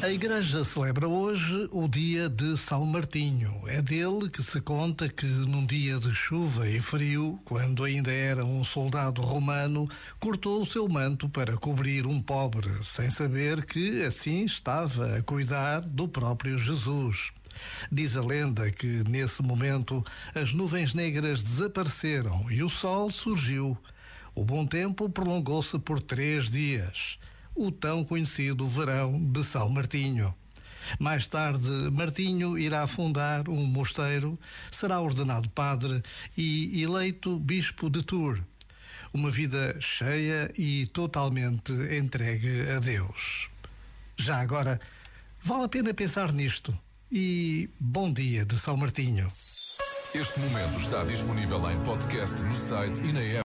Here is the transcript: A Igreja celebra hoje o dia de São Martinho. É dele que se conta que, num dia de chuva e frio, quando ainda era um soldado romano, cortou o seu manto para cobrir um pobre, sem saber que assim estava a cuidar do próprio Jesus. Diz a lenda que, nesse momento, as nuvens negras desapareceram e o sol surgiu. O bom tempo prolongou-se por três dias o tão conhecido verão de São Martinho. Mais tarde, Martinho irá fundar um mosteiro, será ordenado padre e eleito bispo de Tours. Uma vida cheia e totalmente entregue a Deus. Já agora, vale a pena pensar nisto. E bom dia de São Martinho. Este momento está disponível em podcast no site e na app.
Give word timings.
A 0.00 0.08
Igreja 0.08 0.62
celebra 0.62 1.08
hoje 1.08 1.68
o 1.72 1.88
dia 1.88 2.28
de 2.28 2.56
São 2.56 2.86
Martinho. 2.86 3.52
É 3.66 3.82
dele 3.82 4.30
que 4.30 4.44
se 4.44 4.60
conta 4.60 5.08
que, 5.08 5.26
num 5.26 5.66
dia 5.66 5.98
de 5.98 6.14
chuva 6.14 6.68
e 6.68 6.80
frio, 6.80 7.40
quando 7.44 7.82
ainda 7.82 8.12
era 8.12 8.44
um 8.44 8.62
soldado 8.62 9.20
romano, 9.20 9.88
cortou 10.20 10.62
o 10.62 10.66
seu 10.66 10.88
manto 10.88 11.28
para 11.28 11.56
cobrir 11.56 12.06
um 12.06 12.22
pobre, 12.22 12.70
sem 12.84 13.10
saber 13.10 13.64
que 13.64 14.04
assim 14.04 14.44
estava 14.44 15.16
a 15.16 15.22
cuidar 15.22 15.80
do 15.80 16.06
próprio 16.06 16.56
Jesus. 16.56 17.32
Diz 17.90 18.16
a 18.16 18.20
lenda 18.20 18.70
que, 18.70 19.02
nesse 19.08 19.42
momento, 19.42 20.04
as 20.32 20.52
nuvens 20.52 20.94
negras 20.94 21.42
desapareceram 21.42 22.48
e 22.52 22.62
o 22.62 22.68
sol 22.68 23.10
surgiu. 23.10 23.76
O 24.32 24.44
bom 24.44 24.64
tempo 24.64 25.10
prolongou-se 25.10 25.76
por 25.80 25.98
três 25.98 26.48
dias 26.48 27.18
o 27.58 27.72
tão 27.72 28.04
conhecido 28.04 28.68
verão 28.68 29.20
de 29.20 29.42
São 29.42 29.68
Martinho. 29.68 30.32
Mais 30.98 31.26
tarde, 31.26 31.68
Martinho 31.90 32.56
irá 32.56 32.86
fundar 32.86 33.48
um 33.48 33.64
mosteiro, 33.64 34.38
será 34.70 35.00
ordenado 35.00 35.50
padre 35.50 36.00
e 36.36 36.80
eleito 36.80 37.36
bispo 37.40 37.90
de 37.90 38.02
Tours. 38.02 38.40
Uma 39.12 39.28
vida 39.28 39.76
cheia 39.80 40.52
e 40.56 40.86
totalmente 40.86 41.72
entregue 41.72 42.70
a 42.70 42.78
Deus. 42.78 43.48
Já 44.16 44.40
agora, 44.40 44.80
vale 45.42 45.64
a 45.64 45.68
pena 45.68 45.92
pensar 45.92 46.32
nisto. 46.32 46.78
E 47.10 47.68
bom 47.80 48.12
dia 48.12 48.44
de 48.44 48.56
São 48.56 48.76
Martinho. 48.76 49.26
Este 50.14 50.38
momento 50.40 50.78
está 50.80 51.04
disponível 51.04 51.70
em 51.70 51.78
podcast 51.84 52.40
no 52.42 52.54
site 52.54 53.02
e 53.02 53.12
na 53.12 53.20
app. 53.20 53.36